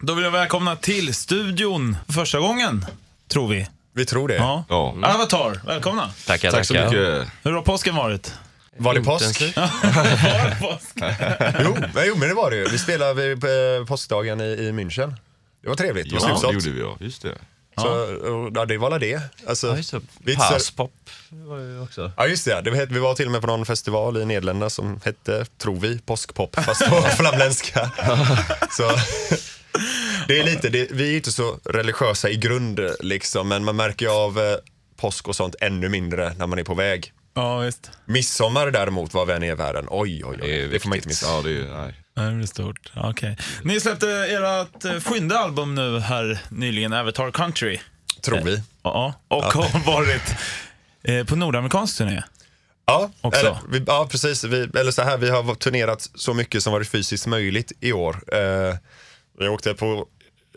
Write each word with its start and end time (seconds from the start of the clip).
Då 0.00 0.14
vill 0.14 0.24
jag 0.24 0.30
välkomna 0.30 0.76
till 0.76 1.14
studion 1.14 1.96
för 2.06 2.12
första 2.12 2.38
gången, 2.38 2.86
tror 3.28 3.48
vi. 3.48 3.66
Vi 3.94 4.06
tror 4.06 4.28
det. 4.28 4.34
Ja. 4.34 4.64
Ja. 4.68 4.94
Avatar, 5.02 5.60
välkomna. 5.66 6.10
Tackar, 6.26 6.50
Tack 6.50 6.66
så 6.66 6.74
tackar. 6.74 6.86
mycket. 6.86 7.32
Hur 7.42 7.52
har 7.52 7.62
påsken 7.62 7.94
varit? 7.96 8.34
Var 8.78 8.94
det 8.94 9.02
påsk? 9.04 9.24
Intensivt. 9.24 9.56
Var 9.96 10.50
det 10.50 10.56
påsk? 10.60 10.96
Jo, 11.64 11.76
men, 11.94 12.04
jo, 12.06 12.16
men 12.16 12.28
det 12.28 12.34
var 12.34 12.50
det 12.50 12.56
ju. 12.56 12.68
Vi 12.68 12.78
spelade 12.78 13.14
vid, 13.14 13.40
på 13.40 13.46
påskdagen 13.88 14.40
i, 14.40 14.44
i 14.44 14.72
München. 14.72 15.14
Det 15.62 15.68
var 15.68 15.76
trevligt 15.76 16.06
och 16.06 16.12
Ja, 16.12 16.28
det 16.28 16.28
slutsålt. 16.28 16.54
gjorde 16.66 16.70
vi 16.70 16.80
ja. 16.80 16.96
Just 17.00 17.22
det. 17.22 17.38
Så, 17.78 17.88
och, 17.88 18.50
ja, 18.54 18.64
det 18.64 18.78
var 18.78 18.90
väl 18.90 19.00
det. 19.00 19.20
Alltså, 19.48 19.66
Ja, 19.66 19.76
just 19.76 19.90
det. 19.90 20.30
inte 20.30 20.42
så- 20.44 20.52
Passpop 20.52 20.92
var 21.30 21.58
ju 21.58 21.80
också. 21.82 22.12
Ja, 22.16 22.26
just 22.26 22.44
det. 22.44 22.60
det 22.60 22.76
het, 22.76 22.90
vi 22.90 22.98
var 22.98 23.14
till 23.14 23.26
och 23.26 23.32
med 23.32 23.40
på 23.40 23.46
någon 23.46 23.66
festival 23.66 24.16
i 24.16 24.24
Nederländerna 24.24 24.70
som 24.70 25.00
hette, 25.04 25.44
tror 25.58 25.76
vi, 25.80 25.98
påskpop, 25.98 26.56
fast 26.64 26.88
på 26.88 27.02
flamländska. 27.16 27.90
Så, 28.70 28.90
det 30.28 30.38
är 30.38 30.44
lite, 30.44 30.68
det, 30.68 30.88
vi 30.90 31.12
är 31.12 31.16
inte 31.16 31.32
så 31.32 31.58
religiösa 31.64 32.30
i 32.30 32.36
grund, 32.36 32.80
liksom, 33.00 33.48
men 33.48 33.64
man 33.64 33.76
märker 33.76 34.06
ju 34.06 34.12
av 34.12 34.38
eh, 34.38 34.56
påsk 34.96 35.28
och 35.28 35.36
sånt 35.36 35.54
ännu 35.60 35.88
mindre 35.88 36.34
när 36.38 36.46
man 36.46 36.58
är 36.58 36.64
på 36.64 36.74
väg. 36.74 37.12
Ja, 37.34 37.58
visst. 37.58 37.90
Midsommar 38.04 38.70
däremot 38.70 39.14
var 39.14 39.26
vän 39.26 39.42
i 39.42 39.54
världen. 39.54 39.86
Oj, 39.90 40.24
oj, 40.24 40.38
oj. 40.42 40.48
Det 40.48 40.62
är 40.62 40.68
Det, 40.68 40.80
får 40.80 40.88
man 40.88 40.96
inte 40.96 41.08
missa. 41.08 41.26
Ja, 41.26 41.42
det 41.42 41.50
är, 41.50 41.84
nej. 42.14 42.28
Det 42.30 42.34
blir 42.34 42.46
stort. 42.46 42.92
Okej. 42.94 43.36
Ni 43.62 43.80
släppte 43.80 44.08
ert 44.08 44.84
eh, 44.84 45.00
sjunde 45.00 45.38
album 45.38 45.74
nu 45.74 46.00
här 46.00 46.38
nyligen, 46.48 46.92
Avatar 46.92 47.30
Country. 47.30 47.78
Tror 48.22 48.40
vi. 48.40 48.62
Ja, 48.82 49.14
och 49.28 49.44
har 49.44 49.86
varit 49.86 50.34
eh, 51.02 51.24
på 51.24 51.36
nordamerikansk 51.36 51.98
turné. 51.98 52.22
Ja, 52.86 53.10
Också. 53.20 53.40
Eller, 53.40 53.58
vi, 53.70 53.84
ja 53.86 54.08
precis. 54.10 54.44
Vi, 54.44 54.68
eller 54.74 54.90
så 54.90 55.02
här, 55.02 55.18
vi 55.18 55.30
har 55.30 55.54
turnerat 55.54 56.10
så 56.14 56.34
mycket 56.34 56.62
som 56.62 56.72
varit 56.72 56.88
fysiskt 56.88 57.26
möjligt 57.26 57.72
i 57.80 57.92
år. 57.92 58.34
Eh, 58.34 58.74
vi 59.38 59.48
åkte 59.48 59.74
på 59.74 60.06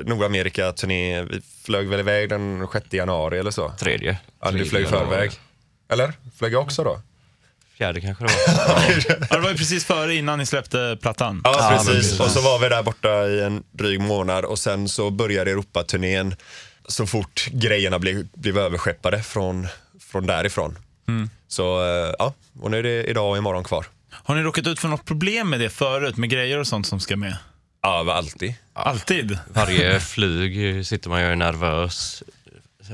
Nordamerika-turné. 0.06 1.22
Vi 1.22 1.42
flög 1.66 1.88
väl 1.88 2.00
iväg 2.00 2.30
den 2.30 2.68
6 2.74 2.94
januari 2.94 3.40
eller 3.40 3.52
så. 3.52 3.74
Tredje. 3.80 4.18
Ja, 4.42 4.52
du 4.52 4.66
flög 4.66 4.82
i 4.82 4.86
januari. 4.86 5.08
förväg. 5.08 5.32
Eller? 5.92 6.14
Flög 6.38 6.54
jag 6.54 6.62
också 6.62 6.84
då? 6.84 7.02
Fjärde 7.78 8.02
kanske 8.02 8.24
det 8.24 8.32
var. 8.68 9.16
Ja, 9.30 9.36
det 9.36 9.40
var 9.40 9.50
ju 9.50 9.58
precis 9.58 9.86
före 9.86 10.16
innan 10.16 10.40
ni 10.40 10.46
släppte 10.46 10.98
plattan. 11.02 11.42
Ja, 11.44 11.70
precis. 11.72 11.90
precis. 11.90 12.20
Och 12.20 12.32
så 12.32 12.42
var 12.42 12.60
vi 12.60 12.70
där 12.70 12.84
borta 12.84 13.28
i 13.28 13.42
en 13.42 13.64
dryg 13.72 14.00
månad 14.00 14.46
och 14.46 14.60
sen 14.60 14.90
så 14.90 15.10
började 15.10 15.52
Europaturnén 15.52 16.36
så 16.88 17.06
fort 17.06 17.48
grejerna 17.52 18.00
blev, 18.00 18.28
blev 18.34 18.58
överskeppade 18.58 19.24
från, 19.24 19.68
från 20.12 20.26
därifrån. 20.26 20.78
Så 21.48 21.82
eh, 21.82 22.14
ja, 22.20 22.34
och 22.62 22.72
nu 22.72 22.80
är 22.80 22.84
det 22.84 23.04
idag 23.04 23.30
och 23.32 23.38
imorgon 23.38 23.64
kvar. 23.64 23.86
Har 24.12 24.36
ni 24.36 24.42
råkat 24.42 24.68
ut 24.68 24.80
för 24.80 24.88
något 24.88 25.06
problem 25.06 25.50
med 25.50 25.60
det 25.60 25.70
förut, 25.70 26.18
med 26.18 26.30
grejer 26.30 26.58
och 26.58 26.68
sånt 26.68 26.88
som 26.88 27.00
ska 27.00 27.18
med? 27.18 27.38
Ja, 27.82 28.14
alltid. 28.14 28.54
Alltid? 28.74 29.38
Varje 29.54 30.00
flyg 30.00 30.86
sitter 30.86 31.10
man 31.10 31.22
ju 31.22 31.36
nervös. 31.36 32.24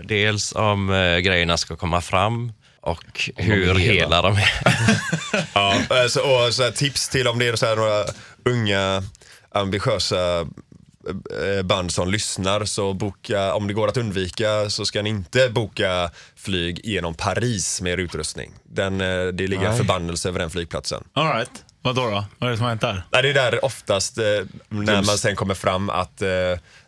Dels 0.04 0.56
om 0.56 0.90
eh, 0.90 1.18
grejerna 1.18 1.58
ska 1.58 1.76
komma 1.76 2.02
fram 2.02 2.52
och 2.82 3.30
hur 3.36 3.76
hela. 3.76 3.94
hela 3.94 4.22
de 4.22 4.36
är. 4.36 4.52
Ja, 5.54 5.74
eh, 5.74 6.08
så, 6.08 6.22
och 6.22 6.54
så 6.54 6.64
här, 6.64 6.72
tips 6.72 7.10
till 7.10 7.28
om 7.28 7.40
det 7.40 7.48
är 7.48 7.56
så 7.56 7.66
här, 7.66 7.76
några 7.76 8.06
unga 8.46 9.04
ambitiösa 9.52 10.48
band 11.64 11.92
som 11.92 12.12
lyssnar 12.12 12.66
så 12.66 12.94
boka, 12.94 13.54
om 13.54 13.68
det 13.68 13.74
går 13.74 13.88
att 13.88 13.98
undvika 13.98 14.70
så 14.70 14.86
ska 14.86 15.02
ni 15.02 15.10
inte 15.10 15.50
boka 15.50 16.10
flyg 16.36 16.82
genom 16.84 17.14
Paris 17.14 17.82
med 17.82 17.94
er 17.94 17.98
utrustning. 17.98 18.52
Den, 18.64 19.02
eh, 19.02 19.28
det 19.28 19.48
ligger 19.48 19.66
en 19.66 19.78
förbannelse 19.78 20.30
över 20.30 20.40
den 20.40 20.50
flygplatsen. 20.50 21.04
All 21.14 21.28
right. 21.34 21.52
Vad 21.82 21.96
då, 21.96 22.02
då? 22.10 22.26
Vad 22.38 22.48
är 22.48 22.52
det 22.52 22.58
som 22.58 22.64
har 22.64 22.70
hänt 22.70 22.82
där? 22.82 23.04
Nej, 23.12 23.22
det 23.22 23.30
är 23.30 23.34
där 23.34 23.66
oftast 23.66 24.18
eh, 24.18 24.24
när 24.70 24.96
man 24.96 25.18
sen 25.18 25.36
kommer 25.36 25.54
fram 25.54 25.90
att, 25.90 26.22
eh, 26.22 26.30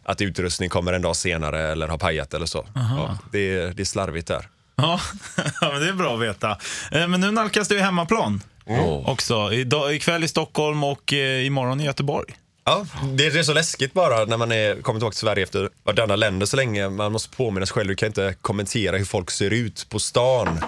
att 0.03 0.21
utrustning 0.21 0.69
kommer 0.69 0.93
en 0.93 1.01
dag 1.01 1.15
senare 1.15 1.71
eller 1.71 1.87
har 1.87 1.97
pajat 1.97 2.33
eller 2.33 2.45
så. 2.45 2.67
Ja, 2.75 3.17
det, 3.31 3.71
det 3.77 3.83
är 3.83 3.85
slarvigt 3.85 4.27
där. 4.27 4.49
Ja, 4.81 4.99
men 5.61 5.81
det 5.81 5.87
är 5.89 5.93
bra 5.93 6.13
att 6.15 6.21
veta. 6.21 6.57
Eh, 6.91 7.07
Men 7.07 7.21
nu 7.21 7.31
nalkas 7.31 7.67
det 7.67 7.75
ju 7.75 7.81
hemmaplan 7.81 8.41
Åh. 8.65 9.09
också. 9.09 9.53
Idag, 9.53 9.95
ikväll 9.95 10.23
i 10.23 10.27
Stockholm 10.27 10.83
och 10.83 11.13
eh, 11.13 11.45
imorgon 11.45 11.81
i 11.81 11.85
Göteborg. 11.85 12.35
Ja, 12.67 12.85
det, 13.03 13.29
det 13.29 13.39
är 13.39 13.43
så 13.43 13.53
läskigt 13.53 13.93
bara 13.93 14.25
när 14.25 14.37
man 14.37 14.51
är, 14.51 14.81
kommer 14.81 14.99
tillbaka 14.99 15.13
till 15.13 15.19
Sverige 15.19 15.43
efter 15.43 15.69
vartannat 15.83 16.19
länder 16.19 16.45
så 16.45 16.55
länge. 16.57 16.89
Man 16.89 17.11
måste 17.11 17.35
påminna 17.35 17.65
sig 17.65 17.73
själv, 17.73 17.87
du 17.87 17.95
kan 17.95 18.07
inte 18.07 18.35
kommentera 18.41 18.97
hur 18.97 19.05
folk 19.05 19.31
ser 19.31 19.51
ut 19.51 19.85
på 19.89 19.99
stan 19.99 20.47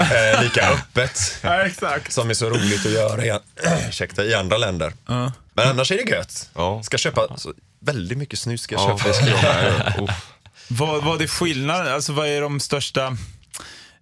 eh, 0.00 0.42
lika 0.42 0.70
öppet. 0.70 1.38
Ja, 1.42 1.62
exakt. 1.62 2.12
Som 2.12 2.30
är 2.30 2.34
så 2.34 2.50
roligt 2.50 2.86
att 2.86 2.92
göra 2.92 3.24
i, 3.26 3.38
ursäkta, 3.88 4.24
i 4.24 4.34
andra 4.34 4.56
länder. 4.58 4.92
Ja. 5.06 5.32
Men 5.54 5.68
annars 5.68 5.92
är 5.92 5.96
det 5.96 6.10
gött. 6.10 6.50
Ja. 6.54 6.82
Ska 6.82 6.98
köpa 6.98 7.36
så, 7.38 7.52
väldigt 7.80 8.18
mycket 8.18 8.38
snus. 8.38 8.62
Ska 8.62 8.74
jag 8.74 8.90
Ja, 8.90 8.98
köpa. 8.98 9.12
ska 9.12 9.26
jag. 9.30 10.08
Vad, 10.68 11.04
vad 11.04 11.22
är 11.22 11.26
skillnad? 11.26 11.88
Alltså 11.88 12.12
vad 12.12 12.26
är 12.26 12.40
de 12.40 12.60
största... 12.60 13.06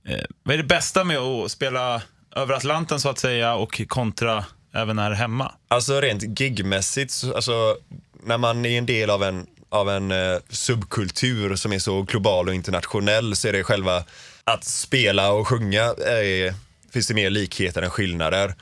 Eh, 0.08 0.18
vad 0.42 0.54
är 0.54 0.58
det 0.58 0.64
bästa 0.64 1.04
med 1.04 1.18
att 1.18 1.50
spela 1.50 2.02
över 2.36 2.54
Atlanten 2.54 3.00
så 3.00 3.08
att 3.08 3.18
säga 3.18 3.54
och 3.54 3.80
kontra 3.88 4.44
även 4.74 4.98
här 4.98 5.10
hemma? 5.10 5.52
Alltså 5.68 6.00
rent 6.00 6.40
gigmässigt, 6.40 7.10
så- 7.12 7.34
alltså, 7.34 7.76
när 8.24 8.38
man 8.38 8.66
är 8.66 8.78
en 8.78 8.86
del 8.86 9.10
av 9.10 9.22
en, 9.24 9.46
av 9.68 9.90
en 9.90 10.10
eh, 10.10 10.38
subkultur 10.48 11.56
som 11.56 11.72
är 11.72 11.78
så 11.78 12.02
global 12.02 12.48
och 12.48 12.54
internationell 12.54 13.36
så 13.36 13.48
är 13.48 13.52
det 13.52 13.64
själva 13.64 14.04
att 14.44 14.64
spela 14.64 15.32
och 15.32 15.48
sjunga 15.48 15.82
är, 16.06 16.54
finns 16.92 17.06
det 17.06 17.14
mer 17.14 17.30
likheter 17.30 17.82
än 17.82 17.90
skillnader. 17.90 18.54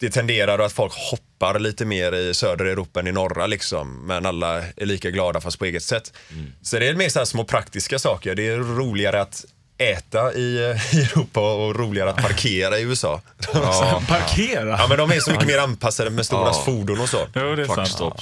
Det 0.00 0.10
tenderar 0.10 0.58
att 0.58 0.72
folk 0.72 0.92
hoppar 1.10 1.58
lite 1.58 1.84
mer 1.84 2.12
i 2.14 2.34
södra 2.34 2.70
Europa 2.70 3.00
än 3.00 3.06
i 3.06 3.12
norra 3.12 3.46
liksom, 3.46 4.06
men 4.06 4.26
alla 4.26 4.62
är 4.76 4.86
lika 4.86 5.10
glada 5.10 5.40
fast 5.40 5.58
på 5.58 5.64
eget 5.64 5.82
sätt. 5.82 6.12
Så 6.62 6.78
det 6.78 6.88
är 6.88 6.94
mer 6.94 7.08
så 7.08 7.18
här 7.18 7.26
små 7.26 7.44
praktiska 7.44 7.98
saker. 7.98 8.34
Det 8.34 8.48
är 8.48 8.58
roligare 8.58 9.20
att 9.20 9.44
äta 9.78 10.34
i, 10.34 10.76
i 10.92 11.00
Europa 11.00 11.40
och 11.54 11.76
roligare 11.76 12.10
att 12.10 12.16
parkera 12.16 12.78
i 12.78 12.82
USA. 12.82 13.20
Ja, 13.54 14.02
Parkera? 14.08 14.68
Ja 14.78 14.86
men 14.88 14.98
de 14.98 15.10
är 15.10 15.20
så 15.20 15.30
mycket 15.30 15.46
mer 15.46 15.58
anpassade 15.58 16.10
med 16.10 16.26
stora 16.26 16.46
Ja. 16.46 16.62
fordon 16.64 17.00
och 17.00 17.08
så. 17.08 17.18
Jo, 17.34 17.54
det 17.54 17.62
är 17.62 17.66
sant. 17.84 18.00
och 18.00 18.12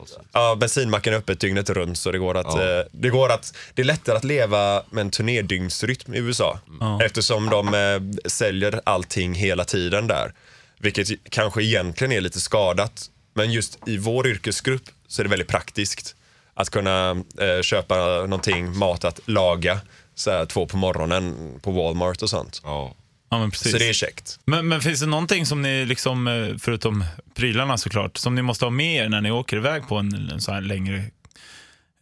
alltså. 0.00 0.18
Ja, 0.32 0.56
bensinmacken 0.60 1.12
är 1.14 1.18
öppet 1.18 1.40
dygnet 1.40 1.70
runt 1.70 1.98
så 1.98 2.10
det 2.12 2.18
går 2.18 2.36
att, 2.36 2.46
Ja. 2.56 2.78
eh, 2.78 2.84
det 2.92 3.08
går 3.08 3.32
att, 3.32 3.54
det 3.74 3.82
är 3.82 3.86
lättare 3.86 4.16
att 4.16 4.24
leva 4.24 4.82
med 4.90 5.00
en 5.00 5.10
turnédygnsrytm 5.10 6.14
i 6.14 6.18
USA. 6.18 6.58
Ja. 6.80 7.02
Eftersom 7.04 7.50
de 7.50 7.74
eh, 7.74 8.28
säljer 8.28 8.80
allting 8.84 9.34
hela 9.34 9.64
tiden 9.64 10.06
där. 10.06 10.32
Vilket 10.80 11.08
kanske 11.30 11.62
egentligen 11.62 12.12
är 12.12 12.20
lite 12.20 12.40
skadat. 12.40 13.10
Men 13.34 13.52
just 13.52 13.78
i 13.88 13.96
vår 13.98 14.26
yrkesgrupp 14.26 14.82
så 15.08 15.22
är 15.22 15.24
det 15.24 15.30
väldigt 15.30 15.48
praktiskt. 15.48 16.14
Att 16.54 16.70
kunna 16.70 17.10
eh, 17.40 17.62
köpa 17.62 17.96
någonting, 17.96 18.78
mat 18.78 19.04
att 19.04 19.20
laga, 19.24 19.80
så 20.18 20.30
här, 20.30 20.46
två 20.46 20.66
på 20.66 20.76
morgonen 20.76 21.52
på 21.62 21.70
Walmart 21.70 22.22
och 22.22 22.30
sånt. 22.30 22.60
Ja. 22.64 22.94
Ja, 23.30 23.38
men 23.38 23.50
precis. 23.50 23.72
Så 23.72 23.78
det 23.78 23.88
är 23.88 23.92
käckt. 23.92 24.38
Men, 24.44 24.68
men 24.68 24.80
finns 24.80 25.00
det 25.00 25.06
någonting 25.06 25.46
som 25.46 25.62
ni, 25.62 25.84
liksom, 25.84 26.28
eh, 26.28 26.56
förutom 26.58 27.04
prylarna 27.34 27.78
såklart, 27.78 28.16
som 28.16 28.34
ni 28.34 28.42
måste 28.42 28.64
ha 28.64 28.70
med 28.70 29.04
er 29.04 29.08
när 29.08 29.20
ni 29.20 29.30
åker 29.30 29.56
iväg 29.56 29.88
på 29.88 29.96
en, 29.96 30.30
en 30.32 30.40
så 30.40 30.52
här 30.52 30.60
längre 30.60 31.04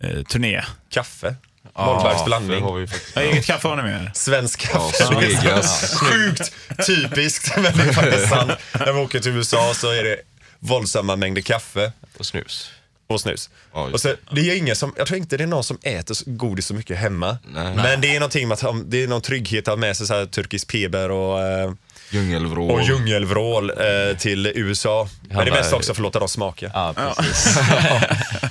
eh, 0.02 0.22
turné? 0.22 0.62
Kaffe. 0.90 1.34
Mollbergs 1.78 2.24
blandning. 2.24 2.60
det 2.60 2.66
har 2.66 2.74
vi 2.78 2.86
faktiskt. 2.86 3.16
Ja, 3.16 3.22
eget 3.22 3.46
kaffe 3.46 3.68
har 3.68 3.76
ni 3.76 3.82
med 3.82 4.02
er? 4.02 4.10
Svensk 4.14 4.68
Ja, 4.74 4.90
kaffe. 4.98 5.14
Svegas. 5.14 5.94
Sjukt 5.94 6.52
typiskt, 6.86 7.56
men 7.56 7.76
det 7.76 7.82
är 7.82 7.92
faktiskt 7.92 8.28
sant. 8.28 8.52
När 8.72 8.92
vi 8.92 9.00
åker 9.00 9.20
till 9.20 9.32
USA 9.32 9.74
så 9.74 9.90
är 9.90 10.04
det 10.04 10.16
våldsamma 10.58 11.16
mängder 11.16 11.42
kaffe 11.42 11.92
Och 12.18 12.26
snus. 12.26 12.70
Och 13.06 13.20
snus. 13.20 13.50
Ja, 13.74 13.88
och 13.92 14.00
så, 14.00 14.14
det 14.30 14.40
är 14.50 14.56
ingen 14.56 14.76
som, 14.76 14.94
jag 14.96 15.06
tror 15.06 15.18
inte 15.18 15.36
det 15.36 15.42
är 15.44 15.48
någon 15.48 15.64
som 15.64 15.78
äter 15.82 16.16
godis 16.36 16.66
så 16.66 16.74
mycket 16.74 16.98
hemma. 16.98 17.38
Nej. 17.54 17.76
Men 17.76 18.00
det 18.00 18.16
är 18.16 18.20
någonting 18.20 18.48
med 18.48 18.54
att 18.54 18.60
ha- 18.62 18.82
det 18.86 19.02
är 19.02 19.08
någon 19.08 19.20
trygghet 19.20 19.68
att 19.68 19.72
ha 19.72 19.76
med 19.76 19.96
sig 19.96 20.06
så 20.06 20.14
här 20.14 20.26
turkisk 20.26 20.68
peber 20.68 21.10
och, 21.10 21.42
eh, 21.42 21.72
Djungelvrål. 22.10 22.70
och 22.70 22.82
djungelvrål 22.82 23.70
eh, 23.70 24.16
till 24.18 24.46
USA. 24.46 25.08
Men 25.28 25.36
det 25.36 25.50
är 25.50 25.54
mest 25.54 25.72
också 25.72 25.94
för 25.94 26.00
att 26.00 26.02
låta 26.02 26.18
dem 26.18 26.28
smaka. 26.28 26.70
Ja, 26.74 26.94
precis. 27.18 27.58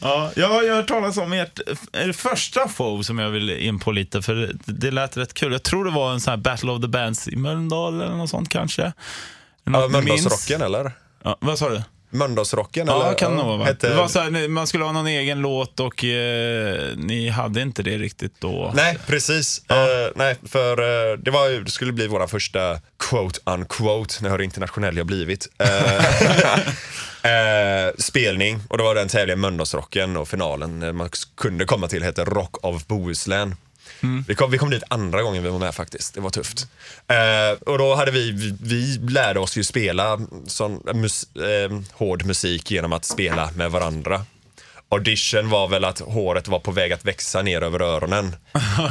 Ja, 0.00 0.30
jag 0.36 0.48
har 0.48 0.74
hört 0.74 0.88
talas 0.88 1.16
om 1.16 1.32
ert, 1.32 1.60
er 1.92 2.12
första 2.12 2.68
show 2.68 3.02
som 3.02 3.18
jag 3.18 3.30
vill 3.30 3.50
in 3.50 3.78
på 3.78 3.92
lite, 3.92 4.22
för 4.22 4.34
det, 4.34 4.52
det 4.64 4.90
lät 4.90 5.16
rätt 5.16 5.34
kul. 5.34 5.52
Jag 5.52 5.62
tror 5.62 5.84
det 5.84 5.90
var 5.90 6.12
en 6.12 6.20
sån 6.20 6.30
här 6.30 6.36
Battle 6.38 6.70
of 6.70 6.80
the 6.82 6.88
Bands 6.88 7.28
i 7.28 7.36
Mölndal 7.36 8.00
eller 8.00 8.14
något 8.14 8.30
sånt 8.30 8.48
kanske. 8.48 8.82
Ja, 9.64 9.70
Något? 9.70 9.90
Mölndalsrocken 9.90 10.62
eller? 10.62 10.92
Ja, 11.24 11.36
vad 11.40 11.58
sa 11.58 11.68
du? 11.68 11.82
Mölndalsrocken 12.16 12.86
Ja, 12.86 13.06
eller? 13.06 13.18
kan 13.18 13.30
det 13.30 13.36
nog 13.36 13.46
vara. 13.46 13.56
va? 13.56 13.64
Hette... 13.64 13.88
Det 13.88 13.94
var 13.94 14.08
så 14.08 14.20
här, 14.20 14.48
man 14.48 14.66
skulle 14.66 14.84
ha 14.84 14.92
någon 14.92 15.06
egen 15.06 15.40
låt 15.40 15.80
och 15.80 16.04
eh, 16.04 16.96
ni 16.96 17.28
hade 17.28 17.60
inte 17.62 17.82
det 17.82 17.98
riktigt 17.98 18.32
då. 18.38 18.72
Nej, 18.74 18.98
precis. 19.06 19.62
Eh, 19.70 19.76
nej, 20.14 20.36
för 20.48 20.78
eh, 21.12 21.18
det, 21.18 21.30
var, 21.30 21.64
det 21.64 21.70
skulle 21.70 21.92
bli 21.92 22.06
vår 22.06 22.26
första 22.26 22.80
quote 22.98 23.40
unquote, 23.46 24.14
när 24.22 24.30
hur 24.30 24.42
internationell 24.42 24.96
jag 24.96 25.06
blivit, 25.06 25.48
eh, 25.58 26.04
spelning. 27.98 28.60
Och 28.68 28.78
det 28.78 28.84
var 28.84 28.94
den 28.94 29.08
tävlingen 29.08 29.40
Mölndalsrocken 29.40 30.16
och 30.16 30.28
finalen 30.28 30.96
man 30.96 31.08
kunde 31.36 31.64
komma 31.64 31.88
till 31.88 32.02
hette 32.02 32.24
Rock 32.24 32.64
of 32.64 32.86
Bohuslän. 32.86 33.54
Vi, 34.28 34.34
kom, 34.34 34.50
vi 34.50 34.58
kom 34.58 34.70
dit 34.70 34.82
andra 34.88 35.22
gången 35.22 35.42
vi 35.42 35.48
var 35.48 35.58
med 35.58 35.74
faktiskt. 35.74 36.14
Det 36.14 36.20
var 36.20 36.30
tufft. 36.30 36.66
Eh, 37.08 37.62
och 37.66 37.78
då 37.78 37.94
hade 37.94 38.10
vi, 38.10 38.32
vi, 38.32 38.56
vi 38.62 39.12
lärde 39.12 39.40
oss 39.40 39.56
ju 39.56 39.64
spela 39.64 40.20
sån 40.46 40.82
mus, 40.94 41.34
eh, 41.36 41.80
hård 41.92 42.24
musik 42.24 42.70
genom 42.70 42.92
att 42.92 43.04
spela 43.04 43.50
med 43.54 43.70
varandra. 43.70 44.24
audition 44.88 45.48
var 45.48 45.68
väl 45.68 45.84
att 45.84 46.00
håret 46.00 46.48
var 46.48 46.58
på 46.58 46.70
väg 46.70 46.92
att 46.92 47.04
växa 47.04 47.42
ner 47.42 47.62
över 47.62 47.82
öronen 47.82 48.26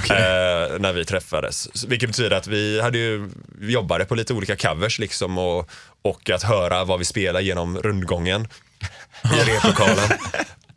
eh, 0.09 0.79
när 0.79 0.93
vi 0.93 1.05
träffades. 1.05 1.85
Vilket 1.87 2.09
betyder 2.09 2.37
att 2.37 2.47
vi 2.47 2.81
hade 2.81 2.97
ju, 2.97 3.29
vi 3.59 3.73
jobbade 3.73 4.05
på 4.05 4.15
lite 4.15 4.33
olika 4.33 4.55
covers 4.55 4.99
liksom 4.99 5.37
och, 5.37 5.69
och 6.01 6.29
att 6.29 6.43
höra 6.43 6.83
vad 6.83 6.99
vi 6.99 7.05
spelar 7.05 7.39
genom 7.39 7.77
rundgången 7.77 8.47
i 9.23 9.49
replokalen. 9.49 10.09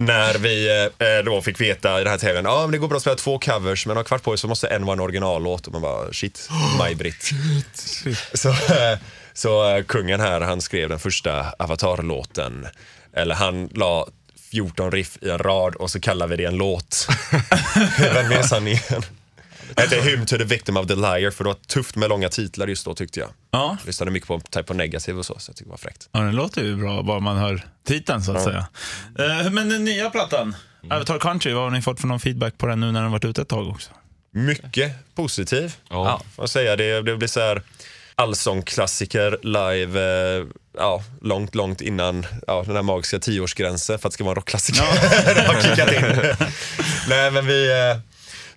När 0.01 0.39
vi 0.39 0.87
eh, 0.99 1.25
då 1.25 1.43
fick 1.43 1.61
veta 1.61 2.01
i 2.01 2.05
den 2.05 2.11
här 2.11 2.19
tävlingen, 2.19 2.45
ja 2.45 2.51
ah, 2.51 2.63
men 2.63 2.71
det 2.71 2.79
går 2.79 2.89
bra 2.89 2.97
att 2.97 3.03
spela 3.03 3.17
två 3.17 3.39
covers 3.39 3.87
men 3.87 3.97
har 3.97 4.05
kvart 4.05 4.23
på 4.23 4.37
så 4.37 4.49
måste 4.49 4.69
en 4.69 4.87
vara 4.87 4.95
en 4.95 5.01
originallåt 5.01 5.67
och 5.67 5.73
man 5.73 5.83
bara 5.83 6.13
shit, 6.13 6.49
Maj-Britt. 6.79 7.33
Så, 8.35 8.49
eh, 8.49 8.99
så 9.35 9.77
eh, 9.77 9.85
kungen 9.85 10.21
här, 10.21 10.41
han 10.41 10.61
skrev 10.61 10.89
den 10.89 10.99
första 10.99 11.53
Avatar-låten. 11.59 12.67
Eller 13.13 13.35
han 13.35 13.69
la 13.75 14.09
14 14.51 14.91
riff 14.91 15.19
i 15.23 15.31
en 15.31 15.39
rad 15.39 15.75
och 15.75 15.91
så 15.91 16.01
kallar 16.01 16.27
vi 16.27 16.37
det 16.37 16.45
en 16.45 16.57
låt. 16.57 17.09
Vem 17.99 18.33
är 18.33 18.43
sanningen? 18.43 19.03
Det 19.75 19.83
hette 19.83 20.01
Hymn 20.01 20.27
to 20.27 20.37
the 20.39 20.45
victim 20.45 20.77
of 20.77 20.87
the 20.87 20.95
liar 20.95 21.31
för 21.31 21.45
det 21.45 21.49
var 21.51 21.57
tufft 21.67 21.97
med 21.97 22.09
långa 22.09 22.29
titlar 22.29 22.67
just 22.67 22.85
då 22.85 22.95
tyckte 22.95 23.21
jag. 23.21 23.29
Ja. 23.51 23.77
Lyssnade 23.87 24.11
mycket 24.11 24.29
på 24.29 24.41
Type 24.41 24.73
of 24.73 24.77
Negative 24.77 25.19
och 25.19 25.27
så, 25.27 25.35
så 25.39 25.51
jag 25.51 25.57
tyckte 25.57 25.65
det 25.65 25.71
var 25.71 25.77
fräckt. 25.77 26.09
Ja, 26.13 26.21
den 26.21 26.37
låter 26.37 26.63
ju 26.63 26.77
bra 26.77 27.03
bara 27.03 27.21
man 27.21 27.37
hör 27.37 27.63
titeln 27.87 28.23
så 28.23 28.37
att 28.37 28.45
säga. 28.45 28.67
Eh, 29.19 29.51
men 29.51 29.69
den 29.69 29.85
nya 29.85 30.11
plattan, 30.11 30.57
Avatar 30.91 31.19
Country, 31.19 31.53
vad 31.53 31.63
har 31.65 31.71
ni 31.71 31.83
fått 31.83 32.01
för 32.01 32.07
någon 32.09 32.21
feedback 32.21 32.59
på 32.59 32.67
den 32.67 32.81
nu 32.81 32.93
när 32.93 33.03
den 33.03 33.11
varit 33.13 33.25
ute 33.25 33.43
ett 33.43 33.49
tag 33.49 33.69
också? 33.69 33.91
Mycket 34.31 35.15
positiv, 35.15 35.75
Ja. 35.91 36.23
får 36.37 36.43
jag 36.43 36.51
säga. 36.51 36.77
Det, 36.77 37.03
det 37.03 37.17
blir 37.17 37.29
så 37.29 37.41
här 37.41 37.63
allsångklassiker 38.15 39.39
live, 39.43 40.01
eh, 40.39 40.47
ja, 40.79 41.03
långt, 41.23 41.55
långt 41.55 41.81
innan 41.81 42.27
ja, 42.47 42.63
den 42.67 42.77
här 42.77 42.83
magiska 42.83 43.19
tioårsgränsen 43.19 43.99
för 43.99 44.09
att 44.09 44.13
det 44.13 44.15
ska 44.15 44.25
vara 44.25 44.33
en 44.33 44.37
rockklassiker. 44.37 44.83
det 45.35 45.41
har 45.43 45.61
kickat 45.63 45.93
in. 45.93 46.47
Nej, 47.09 47.31
men 47.31 47.47
vi... 47.47 47.71
Eh, 47.91 47.99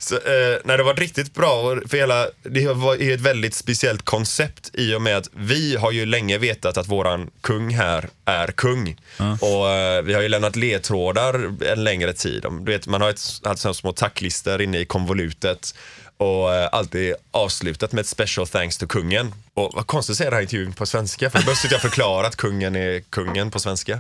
så, 0.04 0.16
eh, 0.16 0.58
nej, 0.64 0.78
det 0.78 0.84
var 0.84 0.96
riktigt 0.96 1.34
bra. 1.34 1.78
För 1.88 1.98
hela, 1.98 2.28
det 2.44 2.74
var 2.74 3.12
ett 3.14 3.22
väldigt 3.22 3.54
speciellt 3.54 4.06
koncept 4.06 4.72
i 4.74 4.96
och 4.96 5.02
med 5.02 5.18
att 5.18 5.30
vi 5.34 5.76
har 5.76 5.92
ju 5.92 6.06
länge 6.06 6.38
vetat 6.38 6.78
att 6.78 6.88
våran 6.88 7.30
kung 7.42 7.74
här 7.74 8.10
är 8.26 8.48
kung. 8.48 8.96
Och 9.42 9.70
eh, 9.70 10.02
vi 10.02 10.14
har 10.14 10.22
ju 10.22 10.30
lämnat 10.30 10.56
ledtrådar 10.56 11.64
en 11.66 11.84
längre 11.84 12.14
tid. 12.14 12.46
Du 12.62 12.72
vet, 12.72 12.88
man 12.88 13.02
har 13.02 13.10
ett, 13.10 13.22
haft 13.44 13.62
sådana 13.62 13.74
små 13.74 13.92
tacklistor 13.92 14.62
inne 14.62 14.80
i 14.80 14.86
konvolutet 14.86 15.76
och 16.18 16.54
eh, 16.54 16.70
alltid 16.72 17.16
avslutat 17.32 17.92
med 17.92 18.02
ett 18.02 18.08
special 18.08 18.48
thanks 18.48 18.78
to 18.78 18.88
kungen. 18.88 19.34
Och 19.54 19.72
vad 19.74 19.88
konstigt 19.88 20.14
att 20.14 20.18
säga 20.18 20.30
det 20.30 20.36
här 20.36 20.44
intervjun 20.44 20.74
på 20.74 20.86
svenska, 20.86 21.30
för 21.30 21.40
då 21.40 21.46
behövs 21.46 21.72
jag 21.72 21.82
förklara 21.82 22.28
att 22.28 22.36
kungen 22.36 22.76
är 22.76 23.00
kungen 23.00 23.52
på 23.52 23.60
svenska. 23.60 23.94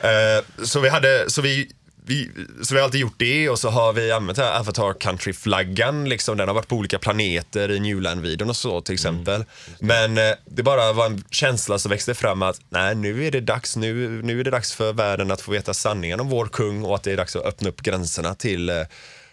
Eh, 0.00 0.64
så 0.64 0.80
vi 0.80 0.88
hade, 0.88 1.30
så 1.30 1.42
vi 1.42 1.70
vi, 2.06 2.30
så 2.62 2.74
vi 2.74 2.80
har 2.80 2.84
alltid 2.84 3.00
gjort 3.00 3.18
det 3.18 3.48
och 3.48 3.58
så 3.58 3.70
har 3.70 3.92
vi 3.92 4.12
använt 4.12 4.38
här 4.38 4.60
Avatar 4.60 4.92
Country-flaggan. 4.92 6.08
Liksom, 6.08 6.36
den 6.36 6.48
har 6.48 6.54
varit 6.54 6.68
på 6.68 6.76
olika 6.76 6.98
planeter 6.98 7.70
i 7.70 7.80
Newland-videon 7.80 8.48
och 8.48 8.56
så 8.56 8.80
till 8.80 8.94
exempel. 8.94 9.44
Men 9.80 10.18
eh, 10.18 10.34
det 10.44 10.62
bara 10.62 10.92
var 10.92 11.06
en 11.06 11.24
känsla 11.30 11.78
som 11.78 11.90
växte 11.90 12.14
fram 12.14 12.42
att 12.42 12.60
nej, 12.68 12.94
nu 12.94 13.26
är 13.26 13.30
det 13.30 13.40
dags. 13.40 13.76
Nu, 13.76 14.22
nu 14.22 14.40
är 14.40 14.44
det 14.44 14.50
dags 14.50 14.74
för 14.74 14.92
världen 14.92 15.30
att 15.30 15.40
få 15.40 15.52
veta 15.52 15.74
sanningen 15.74 16.20
om 16.20 16.28
vår 16.28 16.46
kung 16.46 16.84
och 16.84 16.94
att 16.94 17.02
det 17.02 17.12
är 17.12 17.16
dags 17.16 17.36
att 17.36 17.44
öppna 17.44 17.68
upp 17.68 17.82
gränserna 17.82 18.34
till 18.34 18.68
eh, 18.68 18.82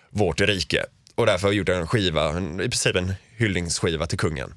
vårt 0.10 0.42
rike. 0.42 0.86
Och 1.16 1.26
därför 1.26 1.48
har 1.48 1.50
vi 1.50 1.58
gjort 1.58 1.70
en 1.70 1.88
skiva, 1.88 2.40
i 2.40 2.58
princip 2.58 2.96
en 2.96 3.14
hyllningsskiva 3.38 4.06
till 4.06 4.20
kungen. 4.20 4.54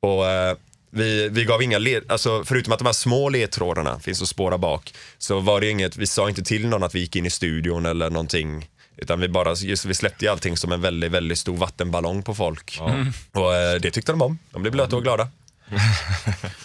Och 0.00 0.26
eh, 0.26 0.56
vi, 0.92 1.28
vi 1.28 1.44
gav 1.44 1.62
inga 1.62 1.78
led, 1.78 2.02
alltså 2.08 2.44
förutom 2.44 2.72
att 2.72 2.78
de 2.78 2.84
här 2.84 2.92
små 2.92 3.28
ledtrådarna 3.28 4.00
finns 4.00 4.22
att 4.22 4.28
spåra 4.28 4.58
bak, 4.58 4.94
så 5.18 5.40
var 5.40 5.60
det 5.60 5.70
inget, 5.70 5.96
vi 5.96 6.06
sa 6.06 6.28
inte 6.28 6.42
till 6.42 6.68
någon 6.68 6.82
att 6.82 6.94
vi 6.94 7.00
gick 7.00 7.16
in 7.16 7.26
i 7.26 7.30
studion 7.30 7.86
eller 7.86 8.10
någonting. 8.10 8.68
Utan 8.96 9.20
vi 9.20 9.28
bara, 9.28 9.54
just, 9.54 9.84
vi 9.84 9.94
släppte 9.94 10.24
ju 10.24 10.30
allting 10.30 10.56
som 10.56 10.72
en 10.72 10.80
väldigt, 10.80 11.12
väldigt 11.12 11.38
stor 11.38 11.56
vattenballong 11.56 12.22
på 12.22 12.34
folk. 12.34 12.78
Och 13.32 13.54
eh, 13.54 13.80
det 13.80 13.90
tyckte 13.90 14.12
de 14.12 14.22
om. 14.22 14.38
De 14.50 14.62
blev 14.62 14.72
blöta 14.72 14.96
och 14.96 15.02
glada. 15.02 15.28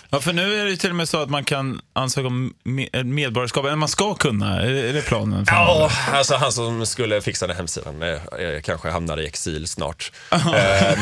Ja, 0.10 0.20
för 0.22 0.34
nu 0.34 0.62
är 0.62 0.66
det 0.66 0.78
till 0.78 0.90
och 0.90 0.96
med 0.96 1.10
så 1.10 1.22
att 1.22 1.30
man 1.30 1.44
kan 1.44 1.82
ansöka 1.94 2.28
om 2.28 2.54
me- 2.64 3.04
medborgarskap, 3.04 3.66
eller 3.66 3.76
man 3.76 3.90
ska 3.90 4.16
kunna, 4.16 4.62
är 4.62 4.94
det 4.94 5.02
planen? 5.02 5.46
Ja, 5.48 5.92
alltså 6.12 6.36
han 6.36 6.52
som 6.52 6.86
skulle 6.86 7.22
fixa 7.22 7.48
den 7.48 7.56
hemsidan 7.56 8.02
eh, 8.02 8.10
eh, 8.10 8.62
kanske 8.64 8.90
hamnar 8.90 9.20
i 9.20 9.28
exil 9.28 9.68
snart. 9.68 10.12
eh, 10.32 10.40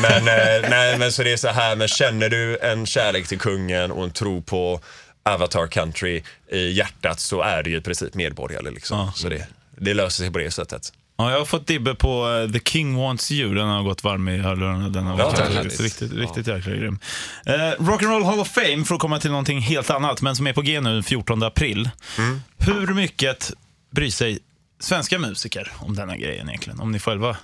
men, 0.02 0.28
eh, 0.28 0.70
nej, 0.70 0.98
men 0.98 1.12
så 1.12 1.22
det 1.22 1.32
är 1.32 1.36
så 1.36 1.48
här, 1.48 1.76
men 1.76 1.88
känner 1.88 2.28
du 2.28 2.58
en 2.58 2.86
kärlek 2.86 3.28
till 3.28 3.38
kungen 3.38 3.90
och 3.92 4.04
en 4.04 4.10
tro 4.10 4.42
på 4.42 4.80
Avatar 5.22 5.66
Country 5.66 6.22
i 6.52 6.70
hjärtat 6.72 7.20
så 7.20 7.42
är 7.42 7.62
du 7.62 7.70
ju 7.70 7.76
i 7.76 7.80
princip 7.80 8.14
medborgare. 8.14 8.70
Liksom. 8.70 8.98
Ja. 8.98 9.12
Så 9.16 9.28
det, 9.28 9.46
det 9.78 9.94
löser 9.94 10.24
sig 10.24 10.32
på 10.32 10.38
det 10.38 10.50
sättet. 10.50 10.92
Ja, 11.18 11.30
jag 11.30 11.38
har 11.38 11.44
fått 11.44 11.66
dibbe 11.66 11.94
på 11.94 12.28
eh, 12.46 12.52
The 12.52 12.60
King 12.70 12.96
Wants 12.96 13.32
You. 13.32 13.54
Den 13.54 13.68
har 13.68 13.82
gått 13.82 14.04
varm 14.04 14.28
i 14.28 14.38
hörlurarna. 14.38 14.88
Den 14.88 15.04
har 15.06 15.18
Ja, 15.18 15.24
varit 15.24 15.38
är 15.38 15.62
riktigt, 15.62 15.80
riktigt, 15.80 16.12
riktigt 16.12 16.46
jäkla 16.46 16.72
grym. 16.72 16.98
Eh, 17.46 17.52
Rock'n'Roll 17.54 18.24
Hall 18.24 18.40
of 18.40 18.48
Fame, 18.48 18.84
för 18.84 18.94
att 18.94 19.00
komma 19.00 19.18
till 19.18 19.30
någonting 19.30 19.60
helt 19.60 19.90
annat, 19.90 20.22
men 20.22 20.36
som 20.36 20.46
är 20.46 20.52
på 20.52 20.62
G 20.62 20.80
nu 20.80 20.92
den 20.94 21.02
14 21.02 21.42
april. 21.42 21.90
Mm. 22.18 22.40
Hur 22.58 22.94
mycket 22.94 23.52
bryr 23.90 24.10
sig 24.10 24.38
svenska 24.80 25.18
musiker 25.18 25.72
om 25.78 25.94
denna 25.96 26.16
grejen 26.16 26.48
egentligen? 26.48 26.80
Om 26.80 26.92
ni 26.92 26.98
själva 26.98 27.36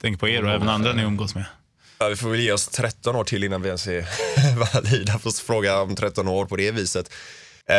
tänker 0.00 0.18
på 0.18 0.28
er 0.28 0.44
och 0.44 0.50
även 0.50 0.68
andra 0.68 0.92
ni 0.92 1.02
umgås 1.02 1.34
med. 1.34 1.44
Ja, 1.98 2.08
vi 2.08 2.16
får 2.16 2.30
väl 2.30 2.40
ge 2.40 2.52
oss 2.52 2.68
13 2.68 3.16
år 3.16 3.24
till 3.24 3.44
innan 3.44 3.62
vi 3.62 3.68
ens 3.68 3.86
är 3.86 4.04
valida 4.74 5.18
för 5.18 5.28
att 5.28 5.38
fråga 5.38 5.80
om 5.80 5.96
13 5.96 6.28
år 6.28 6.46
på 6.46 6.56
det 6.56 6.70
viset. 6.70 7.12
Eh, 7.68 7.76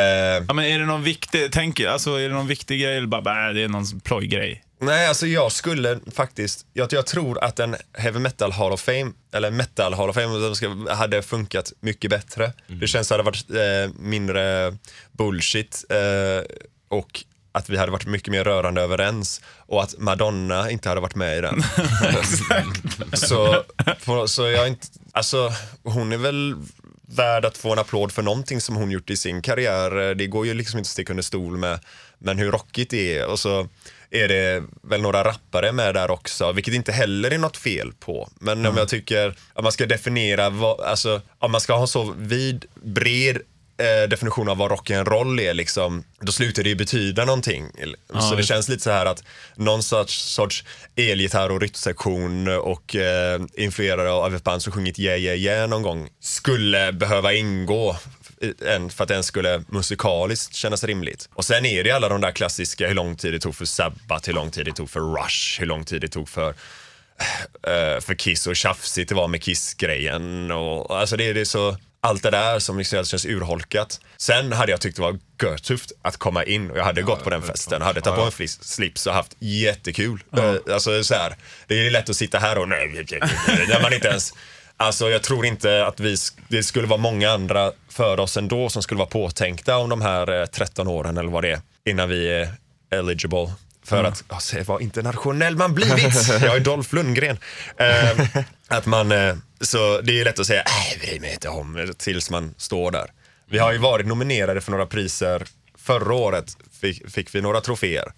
Ja, 0.48 0.54
men 0.54 0.66
är 0.66 0.80
det 0.80 0.86
någon 0.86 1.04
viktig, 1.04 1.52
tänk, 1.52 1.80
alltså, 1.80 2.16
är 2.16 2.30
det 2.30 2.36
någon 2.36 2.48
viktig 2.48 2.82
grej 2.82 2.98
eller 2.98 3.08
bara, 3.08 3.22
bara 3.22 3.54
det 3.54 3.62
är 3.64 3.68
någon 3.68 4.00
plojgrej? 4.00 4.64
Nej, 4.84 5.08
alltså 5.08 5.28
jag 5.28 5.52
skulle 5.52 6.00
faktiskt, 6.12 6.66
jag, 6.74 6.94
jag 6.94 7.06
tror 7.06 7.44
att 7.44 7.60
en 7.60 7.76
heavy 7.94 8.20
metal 8.20 8.52
hall 8.52 8.72
of 8.72 8.82
fame, 8.82 9.12
eller 9.34 9.52
metal 9.52 9.94
hall 9.94 10.10
of 10.10 10.16
fame, 10.16 10.92
hade 10.94 11.22
funkat 11.22 11.74
mycket 11.80 12.10
bättre. 12.10 12.54
Det 12.68 12.88
känns 12.88 13.12
att 13.12 13.18
det 13.18 13.24
hade 13.24 13.24
varit 13.24 13.50
eh, 13.50 14.02
mindre 14.02 14.74
bullshit 15.12 15.86
eh, 15.90 16.46
och 16.90 17.24
att 17.52 17.70
vi 17.70 17.78
hade 17.78 17.92
varit 17.92 18.06
mycket 18.06 18.32
mer 18.32 18.44
rörande 18.44 18.82
överens 18.82 19.42
och 19.58 19.84
att 19.84 19.98
Madonna 19.98 20.72
inte 20.72 20.90
hade 20.90 21.02
varit 21.02 21.16
med 21.16 21.38
i 21.38 21.42
den. 21.42 21.64
så, 23.14 23.64
så 24.28 24.50
jag 24.50 24.68
inte, 24.68 24.88
alltså 25.12 25.54
hon 25.84 26.12
är 26.12 26.18
väl 26.18 26.56
värd 27.02 27.46
att 27.46 27.58
få 27.58 27.72
en 27.74 27.80
applåd 27.80 28.12
för 28.12 28.22
någonting 28.22 28.62
som 28.62 28.76
hon 28.76 28.92
gjort 28.92 29.10
i 29.10 29.18
sin 29.18 29.42
karriär. 29.42 30.16
Det 30.16 30.28
går 30.28 30.46
ju 30.46 30.54
liksom 30.54 30.78
inte 30.78 30.88
att 30.88 30.92
sticka 30.92 31.14
under 31.14 31.24
stol 31.24 31.58
med, 31.58 31.80
men 32.20 32.38
hur 32.38 32.52
rockigt 32.52 32.92
det 32.92 33.18
är. 33.18 33.26
Och 33.26 33.40
så 33.40 33.68
är 34.12 34.28
det 34.28 34.64
väl 34.82 35.02
några 35.02 35.24
rappare 35.24 35.72
med 35.72 35.94
där 35.94 36.12
också, 36.12 36.52
vilket 36.52 36.74
inte 36.74 36.92
heller 36.92 37.32
är 37.32 37.38
något 37.38 37.58
fel 37.58 37.92
på. 38.00 38.30
Men 38.40 38.66
om 38.66 38.78
jag 38.78 38.90
tycker 38.90 39.36
att 39.54 39.64
man 39.64 39.72
ska 39.72 39.86
definiera, 39.86 40.50
vad, 40.50 40.82
alltså 40.82 41.22
om 41.40 41.52
man 41.52 41.62
ska 41.62 41.74
ha 41.78 41.88
så 41.88 42.14
vid, 42.18 42.66
bred 42.84 43.42
eh, 43.78 44.10
definition 44.10 44.50
av 44.50 44.58
vad 44.58 44.72
rock'n'roll 44.72 45.42
är, 45.42 45.54
liksom, 45.54 46.04
då 46.20 46.32
slutar 46.32 46.64
det 46.64 46.70
ju 46.70 46.76
betyda 46.76 47.26
någonting. 47.26 47.66
så 48.20 48.36
det 48.36 48.44
känns 48.44 48.70
lite 48.70 48.84
så 48.84 48.92
här 48.92 49.06
att 49.06 49.24
någon 49.56 49.84
sorts, 49.84 50.34
sorts 50.34 50.64
elgitarr 50.96 51.52
och 51.52 51.62
rytmsektion 51.62 52.48
och 52.48 52.96
eh, 52.96 53.42
influerad 53.58 54.08
av 54.08 54.36
ett 54.36 54.44
band 54.44 54.62
som 54.62 54.74
sjungit 54.74 55.00
yeah 55.00 55.20
yeah 55.20 55.38
yeah 55.38 55.70
någon 55.70 55.82
gång 55.82 56.10
skulle 56.20 56.92
behöva 56.94 57.34
ingå 57.34 57.96
en, 58.66 58.90
för 58.90 59.04
att 59.04 59.08
den 59.08 59.24
skulle 59.24 59.64
musikaliskt 59.68 60.56
kännas 60.56 60.84
rimligt. 60.84 61.30
Och 61.34 61.46
sen 61.46 61.66
är 61.66 61.84
det 61.84 61.92
alla 61.92 62.10
de 62.10 62.22
där 62.22 62.32
klassiska, 62.32 62.88
hur 62.88 62.96
lång 62.96 63.16
tid 63.16 63.34
det 63.34 63.40
tog 63.40 63.56
för 63.56 63.66
Sabbath, 63.66 64.28
hur 64.28 64.34
lång 64.34 64.52
tid 64.52 64.66
det 64.66 64.74
tog 64.74 64.90
för 64.90 65.00
Rush, 65.00 65.60
hur 65.60 65.66
lång 65.66 65.86
tid 65.86 66.02
det 66.02 66.08
tog 66.08 66.30
för 66.30 66.50
eh, 67.68 68.00
för 68.02 68.14
Kiss 68.14 68.48
och 68.48 68.56
tjafsigt 68.56 69.10
det 69.10 69.16
var 69.16 69.28
med 69.28 69.44
Kiss-grejen. 69.44 70.52
Och, 70.52 71.00
alltså 71.00 71.18
det, 71.18 71.34
det 71.34 71.42
är 71.42 71.46
så, 71.46 71.78
allt 72.02 72.24
det 72.24 72.30
där 72.32 72.60
som 72.60 72.78
liksom 72.78 73.06
känns 73.06 73.26
urholkat. 73.26 74.00
Sen 74.18 74.52
hade 74.54 74.72
jag 74.72 74.82
tyckt 74.82 74.96
det 74.96 75.02
var 75.02 75.20
görtufft 75.44 75.92
att 76.02 76.18
komma 76.18 76.44
in 76.44 76.72
och 76.72 76.78
jag 76.78 76.84
hade 76.84 77.02
gått 77.02 77.24
på 77.24 77.30
den 77.30 77.42
festen, 77.42 77.82
hade 77.82 78.02
tagit 78.02 78.20
på 78.20 78.26
en 78.26 78.32
flis- 78.32 78.64
slips 78.64 79.08
och 79.08 79.14
haft 79.14 79.36
jättekul. 79.40 80.24
Eh, 80.38 80.74
alltså 80.74 81.04
så 81.04 81.14
här, 81.14 81.36
det 81.68 81.88
är 81.88 81.92
lätt 81.92 82.10
att 82.10 82.16
sitta 82.16 82.40
här 82.40 82.58
och 82.58 82.70
nej, 82.70 83.08
när 83.68 83.82
man 83.82 83.94
inte 83.94 84.08
ens 84.08 84.34
Alltså 84.78 85.10
jag 85.10 85.24
tror 85.24 85.46
inte 85.46 85.86
att 85.86 86.00
vi, 86.00 86.16
det 86.48 86.64
skulle 86.64 86.88
vara 86.88 87.00
många 87.00 87.32
andra 87.32 87.72
för 87.90 88.20
oss 88.20 88.38
ändå 88.38 88.70
som 88.70 88.84
skulle 88.84 88.98
vara 88.98 89.10
påtänkta 89.10 89.78
om 89.78 89.90
de 89.90 90.02
här 90.02 90.40
eh, 90.42 90.46
13 90.46 90.88
åren 90.88 91.18
eller 91.18 91.30
vad 91.30 91.44
det 91.44 91.52
är 91.52 91.62
innan 91.86 92.10
vi 92.10 92.32
är 92.32 92.50
eligible 92.92 93.52
för 93.84 94.04
att 94.04 94.24
ja, 94.30 94.40
se 94.40 94.64
vad 94.64 94.82
internationell 94.82 95.56
man 95.56 95.74
blivit. 95.74 96.28
Jag 96.42 96.56
är 96.56 96.60
Dolph 96.60 96.96
Lundgren. 96.96 97.38
Eh, 97.78 98.28
att 98.68 98.86
man, 98.86 99.12
eh, 99.12 99.36
så 99.62 100.02
det 100.02 100.20
är 100.20 100.26
lätt 100.26 100.40
att 100.40 100.48
säga, 100.48 100.64
nej, 100.68 101.00
bryr 101.02 101.20
mig 101.20 101.34
inte 101.34 101.50
om, 101.50 101.94
tills 101.98 102.30
man 102.30 102.54
står 102.58 102.92
där. 102.92 103.12
Vi 103.50 103.58
har 103.58 103.72
ju 103.72 103.78
varit 103.78 104.08
nominerade 104.08 104.62
för 104.62 104.72
några 104.72 104.86
priser. 104.86 105.44
Förra 105.78 106.14
året 106.14 106.58
fick, 106.82 107.12
fick 107.12 107.36
vi 107.36 107.42
några 107.42 107.62
troféer. 107.62 108.12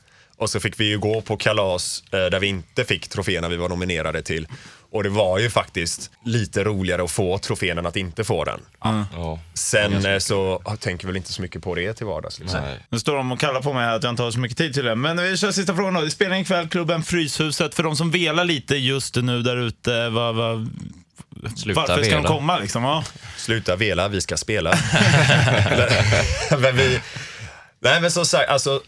Och 0.43 0.49
så 0.49 0.59
fick 0.59 0.79
vi 0.79 0.85
ju 0.85 0.99
gå 0.99 1.21
på 1.21 1.37
kalas 1.37 2.03
eh, 2.11 2.19
där 2.19 2.39
vi 2.39 2.47
inte 2.47 2.85
fick 2.85 3.07
troféerna 3.07 3.47
vi 3.47 3.57
var 3.57 3.69
nominerade 3.69 4.21
till. 4.21 4.47
Och 4.91 5.03
det 5.03 5.09
var 5.09 5.39
ju 5.39 5.49
faktiskt 5.49 6.11
lite 6.25 6.63
roligare 6.63 7.03
att 7.03 7.11
få 7.11 7.37
trofén 7.37 7.77
än 7.77 7.85
att 7.85 7.95
inte 7.95 8.23
få 8.23 8.43
den. 8.43 8.59
Ja. 8.83 9.39
Sen 9.53 10.05
eh, 10.05 10.17
så 10.17 10.61
jag 10.65 10.79
tänker 10.79 11.07
väl 11.07 11.17
inte 11.17 11.33
så 11.33 11.41
mycket 11.41 11.63
på 11.63 11.75
det 11.75 11.93
till 11.93 12.05
vardags. 12.05 12.39
Liksom. 12.39 12.61
Nej. 12.61 12.79
Nu 12.89 12.99
står 12.99 13.15
de 13.15 13.31
och 13.31 13.39
kallar 13.39 13.61
på 13.61 13.73
mig 13.73 13.83
här 13.83 13.95
att 13.95 14.03
jag 14.03 14.09
inte 14.09 14.23
har 14.23 14.31
så 14.31 14.39
mycket 14.39 14.57
tid 14.57 14.73
till 14.73 14.85
det. 14.85 14.95
Men 14.95 15.23
vi 15.23 15.37
kör 15.37 15.51
sista 15.51 15.75
frågan 15.75 15.93
då. 15.93 16.09
Spelar 16.09 16.35
ikväll 16.35 16.69
klubben 16.69 17.03
Fryshuset. 17.03 17.75
För 17.75 17.83
de 17.83 17.95
som 17.95 18.11
velar 18.11 18.45
lite 18.45 18.75
just 18.75 19.15
nu 19.15 19.41
där 19.41 19.57
ute, 19.57 20.09
vad, 20.09 20.35
vad, 20.35 20.69
Sluta 21.57 21.81
varför 21.81 22.03
ska 22.03 22.15
de 22.15 22.23
vela. 22.23 22.27
komma 22.27 22.59
liksom? 22.59 22.83
Ja. 22.83 23.03
Sluta 23.37 23.75
vela, 23.75 24.07
vi 24.07 24.21
ska 24.21 24.37
spela. 24.37 24.69
men 26.59 26.77
vi, 26.77 26.99
nej 27.79 28.01
men 28.01 28.11
som 28.11 28.25
sagt, 28.25 28.49
alltså, 28.49 28.81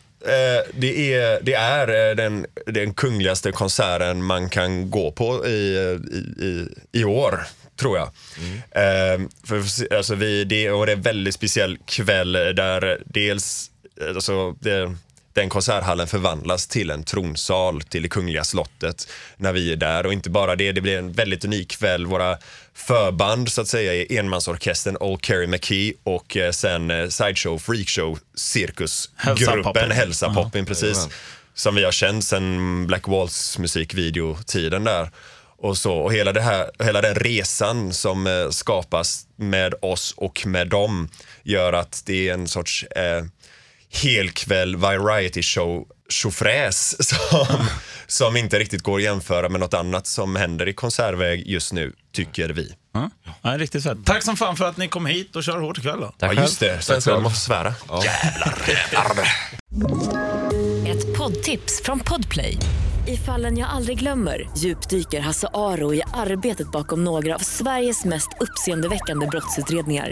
det 0.74 1.14
är, 1.14 1.40
det 1.42 1.54
är 1.54 2.10
eh, 2.10 2.16
den, 2.16 2.46
den 2.66 2.94
kungligaste 2.94 3.52
konserten 3.52 4.24
man 4.24 4.50
kan 4.50 4.90
gå 4.90 5.12
på 5.12 5.48
i, 5.48 5.78
i, 6.12 6.46
i, 6.46 6.68
i 6.92 7.04
år, 7.04 7.40
tror 7.80 7.98
jag. 7.98 8.08
Eh, 8.72 9.22
för, 9.44 9.94
alltså, 9.96 10.16
vi, 10.16 10.44
det, 10.44 10.72
och 10.72 10.86
det 10.86 10.92
är 10.92 10.96
en 10.96 11.02
väldigt 11.02 11.36
speciell 11.36 11.78
kväll 11.86 12.32
där 12.32 13.02
dels, 13.06 13.72
eh, 14.02 14.08
alltså, 14.08 14.52
det, 14.52 14.96
den 15.36 15.50
konserthallen 15.50 16.08
förvandlas 16.08 16.68
till 16.68 16.90
en 16.90 17.04
tronsal 17.04 17.82
till 17.82 18.02
det 18.04 18.10
kungliga 18.10 18.44
slottet 18.44 19.08
när 19.38 19.54
vi 19.54 19.72
är 19.72 19.76
där. 19.76 20.06
Och 20.06 20.14
inte 20.14 20.30
bara 20.30 20.56
det, 20.56 20.72
det 20.72 20.82
blir 20.82 20.98
en 20.98 21.12
väldigt 21.12 21.46
unik 21.46 21.72
kväll. 21.72 22.06
Våra 22.06 22.38
förband 22.74 23.52
så 23.52 23.62
att 23.62 23.68
säga 23.68 23.94
är 23.94 24.20
enmansorkestern 24.20 24.98
Old 25.00 25.26
Kerry 25.26 25.48
McKee 25.48 25.94
och 26.04 26.38
eh, 26.38 26.52
sen 26.52 26.92
eh, 26.92 27.08
Sideshow 27.08 27.60
Freakshow 27.60 28.20
cirkusgruppen. 28.36 29.92
Hälsa 29.92 30.34
Poppin, 30.34 30.66
precis. 30.66 31.08
Som 31.54 31.76
vi 31.76 31.84
har 31.84 31.92
känt 31.92 32.26
sen 32.26 32.88
Black 32.88 33.08
Walls 33.08 33.58
musikvideotiden 33.58 34.84
där. 34.84 35.10
Och, 35.58 35.78
så, 35.78 35.94
och 35.94 36.14
hela, 36.14 36.34
det 36.34 36.42
här, 36.42 36.72
hela 36.80 37.02
den 37.02 37.16
resan 37.16 37.94
som 37.94 38.28
eh, 38.28 38.50
skapas 38.50 39.28
med 39.36 39.74
oss 39.82 40.14
och 40.18 40.48
med 40.48 40.68
dem 40.68 41.10
gör 41.44 41.74
att 41.74 42.04
det 42.06 42.30
är 42.30 42.34
en 42.34 42.48
sorts 42.48 42.84
eh, 42.84 43.26
helkväll 44.04 44.76
variety 44.76 45.42
show 45.42 45.88
tjofräs 46.10 47.08
som, 47.10 47.66
som 48.08 48.38
inte 48.38 48.60
riktigt 48.60 48.82
går 48.82 48.98
att 48.98 49.04
jämföra 49.04 49.50
med 49.50 49.60
något 49.60 49.74
annat 49.74 50.08
som 50.08 50.36
händer 50.36 50.68
i 50.68 50.74
konsertväg 50.74 51.48
just 51.48 51.74
nu, 51.74 51.94
tycker 52.14 52.50
vi. 52.50 52.74
Ja. 52.94 53.10
Ja, 53.42 53.58
riktigt 53.58 53.84
fett. 53.84 53.98
Tack 54.06 54.24
som 54.24 54.38
fan 54.38 54.56
för 54.56 54.66
att 54.66 54.78
ni 54.78 54.88
kom 54.88 55.06
hit 55.06 55.36
och 55.36 55.44
kör 55.44 55.60
hårt 55.60 55.78
ikväll 55.78 56.00
då. 56.00 56.14
Tack 56.18 56.38
Ja, 56.38 56.42
just 56.42 56.60
det. 56.60 56.82
Sen 56.82 57.22
man 57.22 57.32
få 57.32 57.38
svära. 57.38 57.70
Ett 60.88 61.18
poddtips 61.18 61.82
från 61.84 62.00
Podplay. 62.00 62.58
I 63.08 63.18
fallen 63.18 63.58
jag 63.58 63.70
aldrig 63.70 64.00
glömmer 64.00 64.50
djupdyker 64.58 65.20
Hasse 65.20 65.48
Aro 65.54 65.94
i 65.94 66.02
arbetet 66.14 66.72
bakom 66.72 67.04
några 67.04 67.36
av 67.36 67.40
Sveriges 67.40 68.06
mest 68.06 68.30
uppseendeväckande 68.40 69.28
brottsutredningar. 69.28 70.12